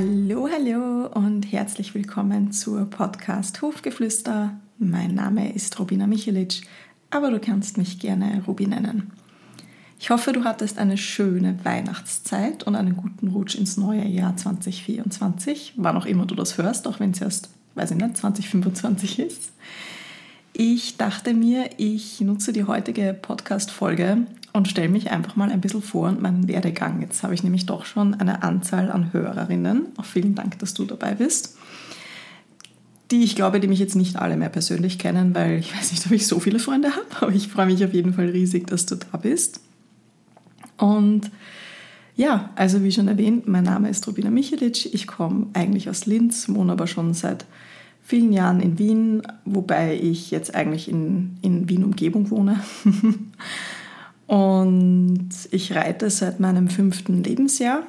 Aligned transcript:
Hallo, 0.00 0.48
hallo 0.50 1.08
und 1.08 1.52
herzlich 1.52 1.94
willkommen 1.94 2.52
zur 2.52 2.86
Podcast 2.88 3.60
Hofgeflüster. 3.60 4.58
Mein 4.78 5.14
Name 5.14 5.52
ist 5.52 5.78
Robina 5.78 6.06
Michelic, 6.06 6.62
aber 7.10 7.30
du 7.30 7.38
kannst 7.38 7.76
mich 7.76 7.98
gerne 7.98 8.42
Rubi 8.46 8.66
nennen. 8.66 9.12
Ich 9.98 10.08
hoffe, 10.08 10.32
du 10.32 10.44
hattest 10.44 10.78
eine 10.78 10.96
schöne 10.96 11.62
Weihnachtszeit 11.64 12.62
und 12.62 12.76
einen 12.76 12.96
guten 12.96 13.28
Rutsch 13.28 13.56
ins 13.56 13.76
neue 13.76 14.06
Jahr 14.06 14.34
2024, 14.34 15.74
wann 15.76 15.98
auch 15.98 16.06
immer 16.06 16.24
du 16.24 16.34
das 16.34 16.56
hörst, 16.56 16.88
auch 16.88 16.98
wenn 16.98 17.10
es 17.10 17.20
erst, 17.20 17.50
weiß 17.74 17.90
ich 17.90 17.98
nicht, 17.98 18.16
2025 18.16 19.18
ist. 19.18 19.52
Ich 20.54 20.96
dachte 20.96 21.34
mir, 21.34 21.68
ich 21.76 22.22
nutze 22.22 22.54
die 22.54 22.64
heutige 22.64 23.12
Podcast-Folge 23.12 24.26
und 24.52 24.68
stelle 24.68 24.88
mich 24.88 25.10
einfach 25.10 25.36
mal 25.36 25.50
ein 25.50 25.60
bisschen 25.60 25.82
vor 25.82 26.08
und 26.08 26.20
meinen 26.20 26.48
Werdegang. 26.48 27.00
Jetzt 27.00 27.22
habe 27.22 27.34
ich 27.34 27.42
nämlich 27.42 27.66
doch 27.66 27.84
schon 27.84 28.14
eine 28.14 28.42
Anzahl 28.42 28.90
an 28.90 29.12
Hörerinnen. 29.12 29.86
Auch 29.96 30.04
vielen 30.04 30.34
Dank, 30.34 30.58
dass 30.58 30.74
du 30.74 30.84
dabei 30.84 31.14
bist. 31.14 31.56
Die 33.10 33.24
ich 33.24 33.36
glaube, 33.36 33.60
die 33.60 33.68
mich 33.68 33.78
jetzt 33.78 33.96
nicht 33.96 34.16
alle 34.16 34.36
mehr 34.36 34.48
persönlich 34.48 34.98
kennen, 34.98 35.34
weil 35.34 35.58
ich 35.58 35.74
weiß 35.76 35.92
nicht, 35.92 36.06
ob 36.06 36.12
ich 36.12 36.26
so 36.26 36.40
viele 36.40 36.58
Freunde 36.58 36.90
habe, 36.90 37.06
aber 37.20 37.32
ich 37.32 37.48
freue 37.48 37.66
mich 37.66 37.84
auf 37.84 37.94
jeden 37.94 38.14
Fall 38.14 38.28
riesig, 38.28 38.66
dass 38.66 38.86
du 38.86 38.96
da 38.96 39.16
bist. 39.16 39.60
Und 40.76 41.30
ja, 42.16 42.50
also 42.56 42.82
wie 42.82 42.92
schon 42.92 43.08
erwähnt, 43.08 43.48
mein 43.48 43.64
Name 43.64 43.88
ist 43.88 44.06
Rubina 44.06 44.30
Michelic. 44.30 44.92
Ich 44.92 45.06
komme 45.06 45.46
eigentlich 45.54 45.88
aus 45.88 46.06
Linz, 46.06 46.48
wohne 46.48 46.72
aber 46.72 46.86
schon 46.86 47.14
seit 47.14 47.46
vielen 48.02 48.32
Jahren 48.32 48.60
in 48.60 48.78
Wien, 48.78 49.22
wobei 49.44 49.96
ich 49.96 50.30
jetzt 50.30 50.54
eigentlich 50.54 50.88
in, 50.88 51.36
in 51.42 51.68
Wien-Umgebung 51.68 52.30
wohne. 52.30 52.60
Und 54.30 55.30
ich 55.50 55.74
reite 55.74 56.08
seit 56.08 56.38
meinem 56.38 56.68
fünften 56.68 57.24
Lebensjahr, 57.24 57.82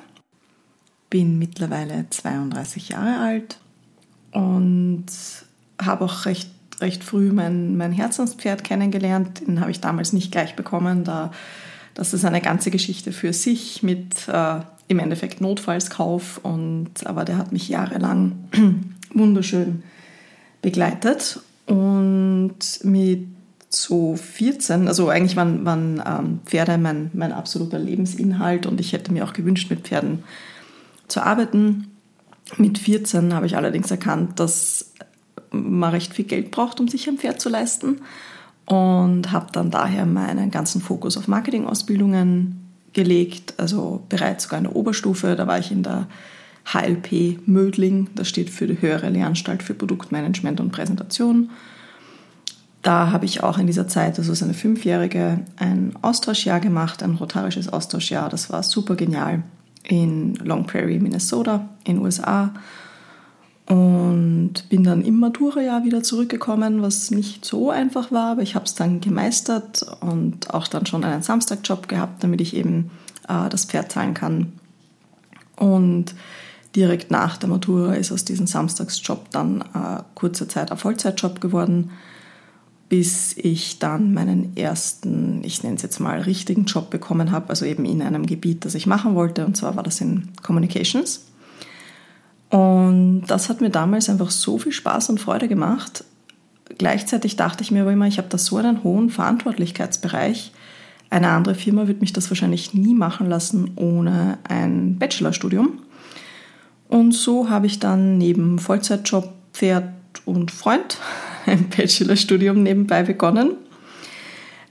bin 1.12 1.38
mittlerweile 1.38 2.08
32 2.10 2.90
Jahre 2.90 3.20
alt 3.20 3.60
und 4.32 5.06
habe 5.80 6.04
auch 6.04 6.26
recht, 6.26 6.50
recht 6.80 7.04
früh 7.04 7.32
mein, 7.32 7.78
mein 7.78 7.92
Herzenspferd 7.92 8.64
kennengelernt. 8.64 9.46
Den 9.46 9.60
habe 9.60 9.70
ich 9.70 9.82
damals 9.82 10.14
nicht 10.14 10.32
gleich 10.32 10.56
bekommen. 10.56 11.04
Da, 11.04 11.30
das 11.94 12.12
ist 12.12 12.26
eine 12.26 12.42
ganze 12.42 12.72
Geschichte 12.72 13.12
für 13.12 13.34
sich 13.34 13.84
mit 13.84 14.28
äh, 14.28 14.62
im 14.88 14.98
Endeffekt 14.98 15.42
Notfallskauf. 15.42 16.40
Und, 16.42 17.06
aber 17.06 17.24
der 17.24 17.38
hat 17.38 17.52
mich 17.52 17.70
jahrelang 17.70 18.32
wunderschön 19.14 19.84
begleitet. 20.64 21.40
Und 21.68 22.80
mit 22.82 23.28
so 23.74 24.16
14, 24.18 24.88
also 24.88 25.10
eigentlich 25.10 25.38
waren, 25.38 25.66
waren 25.66 26.04
ähm, 26.06 26.40
Pferde 26.46 26.78
mein, 26.78 27.10
mein 27.14 27.32
absoluter 27.32 27.80
Lebensinhalt 27.80 28.66
und 28.66 28.80
ich 28.80 28.92
hätte 28.92 29.14
mir 29.14 29.24
auch 29.24 29.34
gewünscht, 29.34 29.70
mit 29.70 29.88
Pferden 29.88 30.24
zu 31.08 31.22
arbeiten. 31.22 31.88
Mit 32.58 32.78
14 32.78 33.34
habe 33.34 33.46
ich 33.46 33.56
allerdings 33.56 33.90
erkannt, 33.90 34.40
dass 34.40 34.92
man 35.52 35.92
recht 35.92 36.14
viel 36.14 36.26
Geld 36.26 36.52
braucht, 36.52 36.80
um 36.80 36.90
sich 36.90 37.08
ein 37.08 37.18
Pferd 37.18 37.40
zu 37.40 37.48
leisten 37.48 38.02
und 38.66 39.32
habe 39.32 39.48
dann 39.54 39.72
daher 39.72 40.06
meinen 40.06 40.52
ganzen 40.52 40.82
Fokus 40.82 41.18
auf 41.18 41.28
Marketingausbildungen 41.28 42.58
gelegt, 42.94 43.54
also 43.58 44.04
bereits 44.10 44.44
sogar 44.44 44.60
in 44.60 44.66
der 44.66 44.76
Oberstufe, 44.76 45.36
da 45.38 45.48
war 45.48 45.60
ich 45.60 45.72
in 45.72 45.84
der 45.84 46.08
HLP 46.66 47.48
Mödling, 47.48 48.10
das 48.16 48.28
steht 48.28 48.50
für 48.50 48.68
die 48.68 48.82
Höhere 48.82 49.10
Lehranstalt 49.10 49.64
für 49.64 49.74
Produktmanagement 49.74 50.60
und 50.60 50.72
Präsentation 50.72 51.50
da 52.82 53.12
habe 53.12 53.26
ich 53.26 53.44
auch 53.44 53.58
in 53.58 53.68
dieser 53.68 53.88
Zeit, 53.88 54.18
also 54.18 54.34
so 54.34 54.44
eine 54.44 54.54
fünfjährige, 54.54 55.42
ein 55.58 55.94
Austauschjahr 56.02 56.60
gemacht, 56.60 57.04
ein 57.04 57.16
rotarisches 57.16 57.70
Austauschjahr. 57.70 58.30
Das 58.30 58.50
war 58.50 58.64
super 58.64 58.96
genial 58.96 59.44
in 59.84 60.36
Long 60.36 60.66
Prairie, 60.66 61.00
Minnesota, 61.00 61.70
in 61.84 61.98
den 61.98 62.04
USA. 62.04 62.54
Und 63.68 64.54
bin 64.70 64.84
dann 64.84 65.04
im 65.04 65.20
Matura-Jahr 65.20 65.86
wieder 65.86 66.04
zurückgekommen, 66.04 66.82
was 66.82 67.12
nicht 67.12 67.46
so 67.46 67.70
einfach 67.70 68.12
war, 68.12 68.32
aber 68.32 68.42
ich 68.42 68.56
habe 68.56 68.66
es 68.66 68.74
dann 68.74 69.00
gemeistert 69.00 69.86
und 70.02 70.54
auch 70.54 70.68
dann 70.68 70.86
schon 70.86 71.04
einen 71.04 71.22
Samstagjob 71.22 71.88
gehabt, 71.88 72.24
damit 72.24 72.42
ich 72.42 72.56
eben 72.56 72.90
äh, 73.30 73.48
das 73.50 73.66
Pferd 73.66 73.92
zahlen 73.92 74.14
kann. 74.14 74.54
Und 75.56 76.16
direkt 76.76 77.12
nach 77.12 77.38
der 77.38 77.48
Matura 77.48 77.94
ist 77.94 78.12
aus 78.12 78.26
diesem 78.26 78.48
Samstagsjob 78.48 79.30
dann 79.30 79.62
äh, 79.62 80.02
kurze 80.16 80.48
Zeit 80.48 80.72
ein 80.72 80.78
Vollzeitjob 80.78 81.40
geworden 81.40 81.92
bis 82.92 83.38
ich 83.38 83.80
dann 83.80 84.14
meinen 84.14 84.58
ersten, 84.58 85.46
ich 85.46 85.64
nenne 85.64 85.78
es 85.78 85.82
jetzt 85.82 86.02
mal, 86.02 86.20
richtigen 86.20 86.66
Job 86.66 86.90
bekommen 86.90 87.32
habe, 87.32 87.48
also 87.48 87.64
eben 87.64 87.86
in 87.86 88.02
einem 88.02 88.26
Gebiet, 88.26 88.66
das 88.66 88.76
ich 88.76 88.86
machen 88.86 89.16
wollte, 89.16 89.46
und 89.46 89.56
zwar 89.56 89.78
war 89.78 89.84
das 89.84 90.02
in 90.02 90.28
Communications. 90.44 91.26
Und 92.50 93.24
das 93.28 93.48
hat 93.48 93.62
mir 93.62 93.70
damals 93.70 94.10
einfach 94.10 94.30
so 94.30 94.58
viel 94.58 94.74
Spaß 94.74 95.10
und 95.10 95.22
Freude 95.22 95.48
gemacht. 95.48 96.04
Gleichzeitig 96.78 97.38
dachte 97.38 97.64
ich 97.64 97.72
mir 97.72 97.84
aber 97.84 97.94
immer, 97.94 98.08
ich 98.08 98.18
habe 98.18 98.28
da 98.28 98.38
so 98.38 98.58
einen 98.58 98.84
hohen 98.84 99.10
Verantwortlichkeitsbereich. 99.10 100.52
Eine 101.10 101.30
andere 101.30 101.56
Firma 101.56 101.88
wird 101.88 102.02
mich 102.02 102.12
das 102.12 102.30
wahrscheinlich 102.30 102.74
nie 102.74 102.94
machen 102.94 103.30
lassen 103.30 103.72
ohne 103.78 104.38
ein 104.44 105.00
Bachelorstudium. 105.00 105.80
Und 106.90 107.14
so 107.14 107.50
habe 107.50 107.68
ich 107.68 107.80
dann 107.80 108.18
neben 108.18 108.60
Vollzeitjob, 108.60 109.32
Pferd 109.54 109.94
und 110.26 110.52
Freund 110.52 110.98
ein 111.52 111.70
Bachelorstudium 111.70 112.64
nebenbei 112.64 113.04
begonnen. 113.04 113.56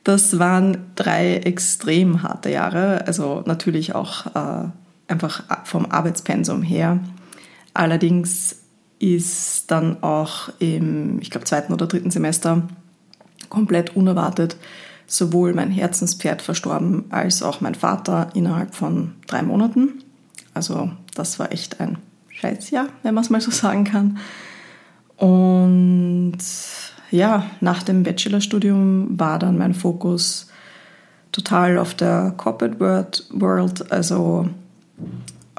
Das 0.04 0.38
waren 0.38 0.78
drei 0.96 1.36
extrem 1.36 2.22
harte 2.22 2.50
Jahre, 2.50 3.06
also 3.06 3.42
natürlich 3.46 3.94
auch 3.94 4.26
äh, 4.34 4.68
einfach 5.08 5.44
vom 5.64 5.86
Arbeitspensum 5.86 6.62
her. 6.62 7.00
Allerdings 7.74 8.56
ist 8.98 9.70
dann 9.70 10.02
auch 10.02 10.50
im, 10.58 11.20
ich 11.20 11.30
glaube, 11.30 11.46
zweiten 11.46 11.72
oder 11.72 11.86
dritten 11.86 12.10
Semester 12.10 12.68
komplett 13.48 13.96
unerwartet 13.96 14.56
sowohl 15.06 15.52
mein 15.54 15.70
Herzenspferd 15.70 16.40
verstorben 16.40 17.04
als 17.10 17.42
auch 17.42 17.60
mein 17.60 17.74
Vater 17.74 18.30
innerhalb 18.34 18.74
von 18.74 19.14
drei 19.26 19.42
Monaten. 19.42 20.04
Also 20.54 20.90
das 21.14 21.38
war 21.38 21.52
echt 21.52 21.80
ein 21.80 21.98
Scheißjahr, 22.28 22.88
wenn 23.02 23.14
man 23.14 23.24
es 23.24 23.30
mal 23.30 23.40
so 23.40 23.50
sagen 23.50 23.84
kann. 23.84 24.18
Und 25.20 26.38
ja, 27.10 27.44
nach 27.60 27.82
dem 27.82 28.02
Bachelorstudium 28.02 29.18
war 29.18 29.38
dann 29.38 29.58
mein 29.58 29.74
Fokus 29.74 30.48
total 31.30 31.78
auf 31.78 31.94
der 31.94 32.32
Corporate 32.36 33.22
World. 33.30 33.92
Also 33.92 34.48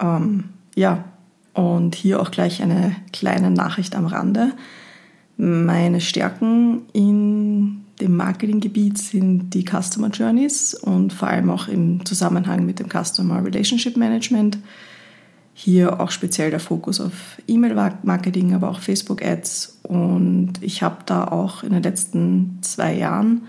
ähm, 0.01 0.45
ja, 0.75 1.03
und 1.53 1.93
hier 1.93 2.21
auch 2.21 2.31
gleich 2.31 2.63
eine 2.63 2.95
kleine 3.13 3.51
Nachricht 3.51 3.95
am 3.95 4.07
Rande. 4.07 4.53
Meine 5.37 6.01
Stärken 6.01 6.81
in 6.93 7.81
dem 7.99 8.15
Marketinggebiet 8.15 8.97
sind 8.97 9.51
die 9.53 9.63
Customer 9.63 10.09
Journeys 10.09 10.73
und 10.73 11.13
vor 11.13 11.27
allem 11.27 11.51
auch 11.51 11.67
im 11.67 12.03
Zusammenhang 12.03 12.65
mit 12.65 12.79
dem 12.79 12.87
Customer 12.89 13.45
Relationship 13.45 13.95
Management. 13.95 14.57
Hier 15.63 15.99
auch 15.99 16.09
speziell 16.09 16.49
der 16.49 16.59
Fokus 16.59 16.99
auf 16.99 17.37
E-Mail-Marketing, 17.47 18.55
aber 18.55 18.71
auch 18.71 18.79
Facebook-Ads. 18.79 19.81
Und 19.83 20.53
ich 20.61 20.81
habe 20.81 21.03
da 21.05 21.25
auch 21.25 21.61
in 21.61 21.71
den 21.71 21.83
letzten 21.83 22.57
zwei 22.61 22.95
Jahren 22.95 23.43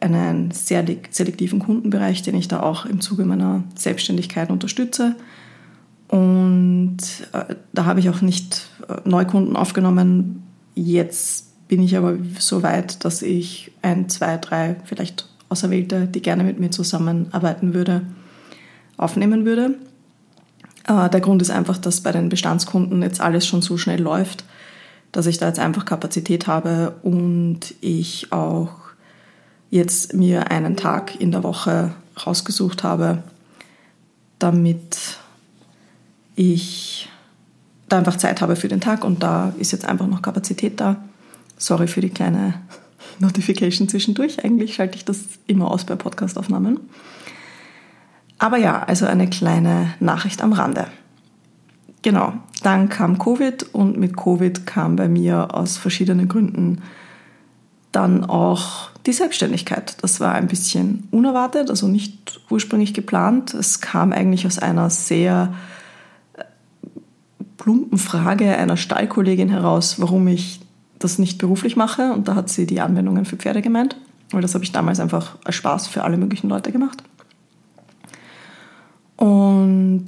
einen 0.00 0.50
sehr 0.50 0.84
selektiven 1.10 1.60
Kundenbereich, 1.60 2.22
den 2.22 2.34
ich 2.34 2.48
da 2.48 2.64
auch 2.64 2.84
im 2.84 3.00
Zuge 3.00 3.24
meiner 3.24 3.62
Selbstständigkeit 3.76 4.50
unterstütze. 4.50 5.14
Und 6.08 6.98
äh, 7.32 7.54
da 7.72 7.84
habe 7.84 8.00
ich 8.00 8.10
auch 8.10 8.20
nicht 8.20 8.68
äh, 8.88 9.08
Neukunden 9.08 9.54
aufgenommen. 9.54 10.42
Jetzt 10.74 11.68
bin 11.68 11.80
ich 11.80 11.96
aber 11.96 12.16
so 12.40 12.64
weit, 12.64 13.04
dass 13.04 13.22
ich 13.22 13.70
ein, 13.82 14.08
zwei, 14.08 14.36
drei 14.36 14.74
vielleicht 14.84 15.28
Auserwählte, 15.48 16.08
die 16.08 16.22
gerne 16.22 16.42
mit 16.42 16.58
mir 16.58 16.72
zusammenarbeiten 16.72 17.72
würde, 17.72 18.02
aufnehmen 18.96 19.44
würde. 19.44 19.76
Äh, 20.88 21.10
der 21.10 21.20
Grund 21.20 21.42
ist 21.42 21.50
einfach, 21.50 21.78
dass 21.78 22.00
bei 22.00 22.10
den 22.10 22.28
Bestandskunden 22.28 23.02
jetzt 23.02 23.20
alles 23.20 23.46
schon 23.46 23.62
so 23.62 23.76
schnell 23.76 24.00
läuft, 24.00 24.44
dass 25.12 25.26
ich 25.26 25.38
da 25.38 25.46
jetzt 25.46 25.58
einfach 25.58 25.84
Kapazität 25.84 26.46
habe 26.46 26.96
und 27.02 27.74
ich 27.80 28.32
auch 28.32 28.70
jetzt 29.70 30.14
mir 30.14 30.50
einen 30.50 30.76
Tag 30.76 31.20
in 31.20 31.30
der 31.30 31.44
Woche 31.44 31.92
rausgesucht 32.26 32.82
habe, 32.82 33.22
damit 34.38 35.18
ich 36.34 37.08
da 37.88 37.98
einfach 37.98 38.16
Zeit 38.16 38.40
habe 38.40 38.56
für 38.56 38.68
den 38.68 38.80
Tag 38.80 39.04
und 39.04 39.22
da 39.22 39.52
ist 39.58 39.72
jetzt 39.72 39.84
einfach 39.84 40.06
noch 40.06 40.22
Kapazität 40.22 40.80
da. 40.80 40.96
Sorry 41.58 41.88
für 41.88 42.00
die 42.00 42.10
kleine 42.10 42.54
Notification 43.18 43.88
zwischendurch. 43.88 44.44
Eigentlich 44.44 44.74
schalte 44.74 44.96
ich 44.96 45.04
das 45.04 45.20
immer 45.46 45.70
aus 45.70 45.84
bei 45.84 45.96
Podcastaufnahmen. 45.96 46.80
Aber 48.38 48.56
ja, 48.56 48.82
also 48.82 49.06
eine 49.06 49.28
kleine 49.28 49.94
Nachricht 50.00 50.42
am 50.42 50.52
Rande. 50.52 50.86
Genau, 52.02 52.32
dann 52.62 52.88
kam 52.88 53.18
Covid 53.18 53.74
und 53.74 53.98
mit 53.98 54.16
Covid 54.16 54.66
kam 54.66 54.96
bei 54.96 55.08
mir 55.08 55.54
aus 55.54 55.76
verschiedenen 55.76 56.28
Gründen 56.28 56.80
dann 57.90 58.24
auch 58.24 58.90
die 59.06 59.12
Selbstständigkeit. 59.12 59.96
Das 60.02 60.20
war 60.20 60.34
ein 60.34 60.46
bisschen 60.46 61.08
unerwartet, 61.10 61.70
also 61.70 61.88
nicht 61.88 62.40
ursprünglich 62.50 62.94
geplant. 62.94 63.54
Es 63.54 63.80
kam 63.80 64.12
eigentlich 64.12 64.46
aus 64.46 64.58
einer 64.58 64.90
sehr 64.90 65.54
plumpen 67.56 67.98
Frage 67.98 68.56
einer 68.56 68.76
Stallkollegin 68.76 69.48
heraus, 69.48 70.00
warum 70.00 70.28
ich 70.28 70.60
das 70.98 71.18
nicht 71.18 71.38
beruflich 71.38 71.76
mache. 71.76 72.12
Und 72.12 72.28
da 72.28 72.34
hat 72.34 72.48
sie 72.48 72.66
die 72.66 72.80
Anwendungen 72.80 73.24
für 73.24 73.36
Pferde 73.36 73.62
gemeint, 73.62 73.96
weil 74.30 74.42
das 74.42 74.54
habe 74.54 74.64
ich 74.64 74.72
damals 74.72 75.00
einfach 75.00 75.36
als 75.44 75.56
Spaß 75.56 75.88
für 75.88 76.04
alle 76.04 76.16
möglichen 76.16 76.48
Leute 76.48 76.70
gemacht. 76.70 77.02
Und 79.18 80.06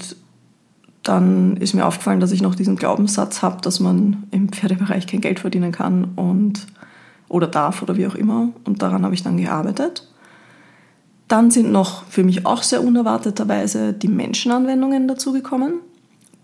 dann 1.02 1.56
ist 1.56 1.74
mir 1.74 1.84
aufgefallen, 1.84 2.20
dass 2.20 2.32
ich 2.32 2.42
noch 2.42 2.54
diesen 2.54 2.76
Glaubenssatz 2.76 3.42
habe, 3.42 3.60
dass 3.60 3.80
man 3.80 4.24
im 4.30 4.48
Pferdebereich 4.48 5.06
kein 5.06 5.20
Geld 5.20 5.40
verdienen 5.40 5.72
kann 5.72 6.04
und 6.16 6.66
oder 7.28 7.46
darf 7.46 7.82
oder 7.82 7.96
wie 7.96 8.06
auch 8.06 8.14
immer. 8.14 8.48
Und 8.64 8.82
daran 8.82 9.04
habe 9.04 9.14
ich 9.14 9.22
dann 9.22 9.36
gearbeitet. 9.36 10.06
Dann 11.28 11.50
sind 11.50 11.70
noch 11.70 12.04
für 12.06 12.24
mich 12.24 12.46
auch 12.46 12.62
sehr 12.62 12.82
unerwarteterweise 12.82 13.92
die 13.92 14.08
Menschenanwendungen 14.08 15.08
dazugekommen. 15.08 15.74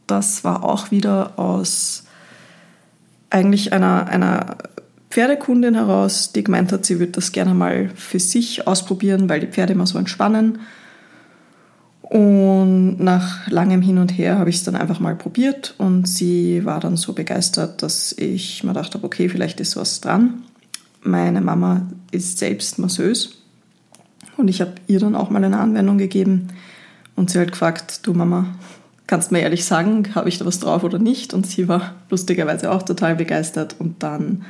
Das 0.07 0.45
war 0.45 0.65
auch 0.65 0.91
wieder 0.91 1.39
aus 1.39 2.05
eigentlich 3.31 3.73
einer, 3.73 4.07
einer 4.07 4.57
Pferdekundin 5.11 5.75
heraus, 5.75 6.33
die 6.33 6.45
gemeint 6.45 6.73
hat, 6.73 6.85
sie 6.85 6.99
würde 6.99 7.13
das 7.13 7.33
gerne 7.33 7.55
mal 7.55 7.91
für 7.95 8.21
sich 8.21 8.67
ausprobieren, 8.67 9.29
weil 9.29 9.41
die 9.41 9.47
Pferde 9.47 9.73
immer 9.73 9.87
so 9.87 9.99
entspannen. 9.99 10.61
Und 12.09 12.99
nach 13.01 13.49
langem 13.51 13.83
Hin 13.83 13.99
und 13.99 14.17
Her 14.17 14.39
habe 14.39 14.49
ich 14.49 14.57
es 14.57 14.65
dann 14.65 14.77
einfach 14.77 15.01
mal 15.01 15.17
probiert 15.17 15.75
und 15.79 16.07
sie 16.07 16.65
war 16.65 16.79
dann 16.79 16.97
so 16.97 17.13
begeistert, 17.13 17.83
dass 17.83 18.13
ich 18.13 18.63
mir 18.63 18.71
gedacht 18.71 18.95
habe, 18.95 19.05
okay, 19.05 19.29
vielleicht 19.29 19.59
ist 19.59 19.77
was 19.77 20.01
dran. 20.01 20.45
Meine 21.03 21.41
Mama 21.41 21.83
ist 22.13 22.39
selbst 22.39 22.79
Masseuse 22.79 23.31
und 24.37 24.47
ich 24.49 24.61
habe 24.61 24.75
ihr 24.87 25.01
dann 25.01 25.17
auch 25.17 25.31
mal 25.31 25.43
eine 25.43 25.59
Anwendung 25.59 25.99
gegeben 25.99 26.49
und 27.17 27.31
sie 27.31 27.41
hat 27.41 27.51
gefragt, 27.51 28.07
du 28.07 28.13
Mama, 28.13 28.55
kannst 29.07 29.33
mir 29.33 29.41
ehrlich 29.41 29.65
sagen, 29.65 30.15
habe 30.15 30.29
ich 30.29 30.39
da 30.39 30.45
was 30.45 30.61
drauf 30.61 30.85
oder 30.85 30.99
nicht? 30.99 31.33
Und 31.35 31.47
sie 31.47 31.69
war 31.69 31.95
lustigerweise 32.11 32.71
auch 32.71 32.83
total 32.83 33.17
begeistert. 33.17 33.77
Und 33.79 34.03
dann 34.03 34.45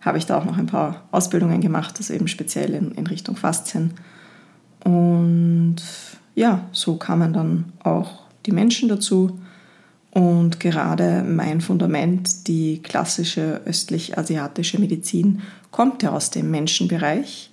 habe 0.00 0.18
ich 0.18 0.26
da 0.26 0.38
auch 0.38 0.44
noch 0.44 0.58
ein 0.58 0.66
paar 0.66 1.08
Ausbildungen 1.10 1.60
gemacht, 1.60 1.94
also 1.98 2.14
eben 2.14 2.28
speziell 2.28 2.74
in, 2.74 2.92
in 2.92 3.06
Richtung 3.06 3.36
Faszien. 3.36 3.94
Und 4.84 5.76
ja, 6.40 6.66
so 6.72 6.96
kamen 6.96 7.34
dann 7.34 7.72
auch 7.84 8.20
die 8.46 8.52
Menschen 8.52 8.88
dazu. 8.88 9.38
Und 10.10 10.58
gerade 10.58 11.22
mein 11.22 11.60
Fundament, 11.60 12.48
die 12.48 12.80
klassische 12.82 13.60
östlich-asiatische 13.66 14.80
Medizin, 14.80 15.42
kommt 15.70 16.02
ja 16.02 16.12
aus 16.12 16.30
dem 16.30 16.50
Menschenbereich. 16.50 17.50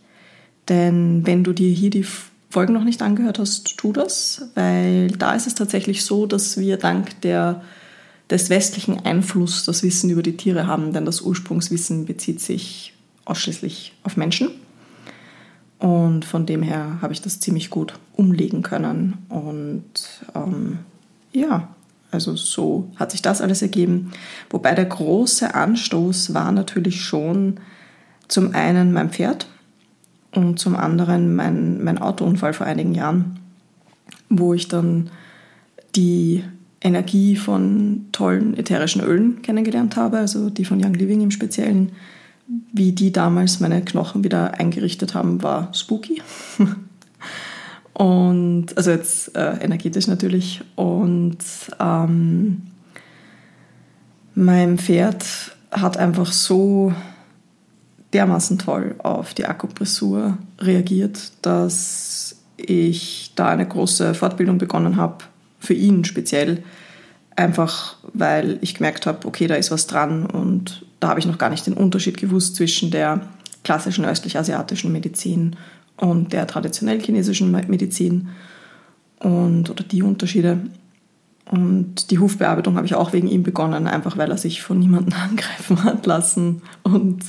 Denn 0.69 1.25
wenn 1.25 1.43
du 1.43 1.51
dir 1.51 1.69
hier 1.69 1.89
die 1.89 2.05
Folgen 2.49 2.73
noch 2.73 2.85
nicht 2.85 3.01
angehört 3.01 3.39
hast, 3.39 3.77
tu 3.77 3.91
das, 3.91 4.49
weil 4.55 5.11
da 5.11 5.35
ist 5.35 5.47
es 5.47 5.55
tatsächlich 5.55 6.05
so, 6.05 6.25
dass 6.25 6.57
wir 6.57 6.77
dank 6.77 7.19
der, 7.21 7.61
des 8.29 8.49
westlichen 8.49 9.05
Einflusses 9.05 9.65
das 9.65 9.83
Wissen 9.83 10.09
über 10.09 10.23
die 10.23 10.37
Tiere 10.37 10.65
haben, 10.65 10.93
denn 10.93 11.05
das 11.05 11.21
Ursprungswissen 11.21 12.05
bezieht 12.05 12.39
sich 12.39 12.93
ausschließlich 13.25 13.93
auf 14.03 14.15
Menschen. 14.15 14.49
Und 15.87 16.25
von 16.25 16.45
dem 16.45 16.63
her 16.63 16.97
habe 17.01 17.13
ich 17.13 17.21
das 17.21 17.39
ziemlich 17.39 17.69
gut 17.69 17.93
umlegen 18.17 18.61
können. 18.61 19.19
Und 19.29 19.85
ähm, 20.35 20.79
ja, 21.31 21.69
also 22.11 22.35
so 22.35 22.89
hat 22.97 23.11
sich 23.11 23.21
das 23.21 23.39
alles 23.39 23.61
ergeben. 23.61 24.11
Wobei 24.49 24.75
der 24.75 24.83
große 24.83 25.55
Anstoß 25.55 26.33
war 26.33 26.51
natürlich 26.51 26.99
schon 26.99 27.61
zum 28.27 28.53
einen 28.53 28.91
mein 28.91 29.11
Pferd 29.11 29.47
und 30.33 30.59
zum 30.59 30.75
anderen 30.75 31.33
mein, 31.33 31.81
mein 31.81 31.99
Autounfall 31.99 32.51
vor 32.51 32.67
einigen 32.67 32.93
Jahren, 32.93 33.39
wo 34.27 34.53
ich 34.53 34.67
dann 34.67 35.09
die 35.95 36.43
Energie 36.81 37.37
von 37.37 38.07
tollen 38.11 38.57
ätherischen 38.57 39.01
Ölen 39.01 39.41
kennengelernt 39.41 39.95
habe, 39.95 40.17
also 40.17 40.49
die 40.49 40.65
von 40.65 40.83
Young 40.83 40.95
Living 40.95 41.21
im 41.21 41.31
Speziellen. 41.31 41.93
Wie 42.71 42.93
die 42.93 43.11
damals 43.11 43.59
meine 43.59 43.83
Knochen 43.83 44.23
wieder 44.23 44.53
eingerichtet 44.59 45.13
haben, 45.13 45.43
war 45.43 45.73
spooky. 45.73 46.21
Und 47.93 48.77
also 48.77 48.91
jetzt 48.91 49.35
äh, 49.35 49.57
energetisch 49.57 50.07
natürlich. 50.07 50.61
Und 50.75 51.39
ähm, 51.79 52.61
mein 54.35 54.77
Pferd 54.77 55.25
hat 55.71 55.97
einfach 55.97 56.31
so 56.31 56.93
dermaßen 58.13 58.59
toll 58.59 58.95
auf 58.99 59.33
die 59.33 59.45
Akupressur 59.45 60.37
reagiert, 60.59 61.31
dass 61.41 62.37
ich 62.55 63.33
da 63.35 63.49
eine 63.49 63.67
große 63.67 64.13
Fortbildung 64.13 64.57
begonnen 64.57 64.95
habe, 64.95 65.25
für 65.59 65.73
ihn 65.73 66.05
speziell, 66.05 66.63
einfach 67.37 67.95
weil 68.13 68.57
ich 68.61 68.75
gemerkt 68.75 69.05
habe, 69.05 69.27
okay, 69.27 69.47
da 69.47 69.55
ist 69.55 69.71
was 69.71 69.87
dran 69.87 70.25
und 70.25 70.85
da 70.99 71.09
habe 71.09 71.19
ich 71.19 71.27
noch 71.27 71.37
gar 71.37 71.49
nicht 71.49 71.67
den 71.67 71.75
Unterschied 71.75 72.17
gewusst 72.17 72.55
zwischen 72.55 72.91
der 72.91 73.21
klassischen 73.63 74.05
östlich-asiatischen 74.05 74.91
Medizin 74.91 75.55
und 75.97 76.33
der 76.33 76.47
traditionell 76.47 76.99
chinesischen 76.99 77.51
Medizin 77.51 78.29
und 79.19 79.69
oder 79.69 79.83
die 79.83 80.01
Unterschiede. 80.01 80.59
Und 81.49 82.11
die 82.11 82.19
Hufbearbeitung 82.19 82.75
habe 82.75 82.87
ich 82.87 82.95
auch 82.95 83.13
wegen 83.13 83.29
ihm 83.29 83.43
begonnen, 83.43 83.87
einfach 83.87 84.17
weil 84.17 84.31
er 84.31 84.37
sich 84.37 84.61
von 84.61 84.79
niemandem 84.79 85.13
angreifen 85.29 85.83
hat 85.83 86.05
lassen 86.05 86.61
und 86.83 87.23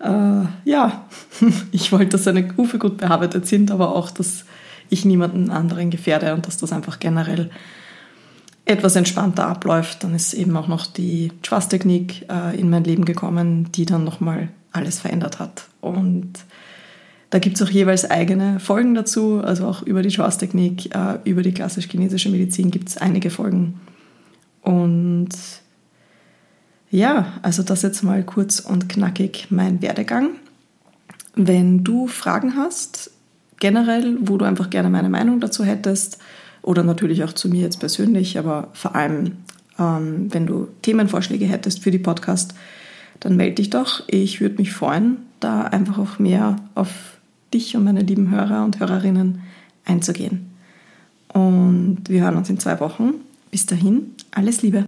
äh, 0.00 0.44
ja, 0.64 1.06
ich 1.72 1.90
wollte, 1.90 2.10
dass 2.10 2.24
seine 2.24 2.54
Hufe 2.56 2.78
gut 2.78 2.98
bearbeitet 2.98 3.46
sind, 3.46 3.70
aber 3.70 3.94
auch, 3.94 4.10
dass 4.10 4.44
ich 4.90 5.04
niemanden 5.06 5.50
anderen 5.50 5.88
gefährde 5.90 6.34
und 6.34 6.46
dass 6.46 6.58
das 6.58 6.72
einfach 6.72 6.98
generell 6.98 7.50
etwas 8.64 8.96
entspannter 8.96 9.46
abläuft. 9.46 10.04
Dann 10.04 10.14
ist 10.14 10.34
eben 10.34 10.56
auch 10.56 10.68
noch 10.68 10.86
die 10.86 11.32
Trust-Technik 11.42 12.26
äh, 12.30 12.58
in 12.58 12.70
mein 12.70 12.84
Leben 12.84 13.04
gekommen, 13.04 13.70
die 13.72 13.86
dann 13.86 14.04
nochmal 14.04 14.48
alles 14.72 15.00
verändert 15.00 15.38
hat. 15.38 15.64
Und 15.80 16.32
da 17.30 17.38
gibt 17.38 17.56
es 17.56 17.62
auch 17.62 17.70
jeweils 17.70 18.10
eigene 18.10 18.60
Folgen 18.60 18.94
dazu, 18.94 19.40
also 19.42 19.66
auch 19.66 19.82
über 19.82 20.02
die 20.02 20.10
Trust-Technik, 20.10 20.94
äh, 20.94 21.18
über 21.24 21.42
die 21.42 21.52
klassisch-chinesische 21.52 22.28
Medizin 22.28 22.70
gibt 22.70 22.90
es 22.90 22.98
einige 22.98 23.30
Folgen. 23.30 23.80
Und 24.60 25.30
ja, 26.90 27.32
also 27.40 27.62
das 27.62 27.82
jetzt 27.82 28.02
mal 28.02 28.22
kurz 28.22 28.60
und 28.60 28.88
knackig 28.88 29.46
mein 29.48 29.80
Werdegang. 29.80 30.32
Wenn 31.34 31.84
du 31.84 32.06
Fragen 32.06 32.54
hast, 32.54 33.10
generell, 33.58 34.18
wo 34.20 34.36
du 34.36 34.44
einfach 34.44 34.68
gerne 34.68 34.90
meine 34.90 35.08
Meinung 35.08 35.40
dazu 35.40 35.64
hättest, 35.64 36.18
oder 36.62 36.82
natürlich 36.82 37.24
auch 37.24 37.32
zu 37.32 37.48
mir 37.48 37.60
jetzt 37.60 37.80
persönlich, 37.80 38.38
aber 38.38 38.68
vor 38.72 38.94
allem, 38.94 39.32
ähm, 39.78 40.32
wenn 40.32 40.46
du 40.46 40.68
Themenvorschläge 40.82 41.46
hättest 41.46 41.82
für 41.82 41.90
die 41.90 41.98
Podcast, 41.98 42.54
dann 43.20 43.36
melde 43.36 43.56
dich 43.56 43.70
doch. 43.70 44.02
Ich 44.08 44.40
würde 44.40 44.56
mich 44.56 44.72
freuen, 44.72 45.18
da 45.40 45.62
einfach 45.62 45.98
auch 45.98 46.18
mehr 46.18 46.56
auf 46.74 47.18
dich 47.52 47.76
und 47.76 47.84
meine 47.84 48.02
lieben 48.02 48.30
Hörer 48.30 48.64
und 48.64 48.80
Hörerinnen 48.80 49.42
einzugehen. 49.84 50.50
Und 51.32 52.04
wir 52.08 52.22
hören 52.22 52.36
uns 52.36 52.50
in 52.50 52.58
zwei 52.58 52.78
Wochen. 52.80 53.14
Bis 53.50 53.66
dahin, 53.66 54.12
alles 54.30 54.62
Liebe. 54.62 54.86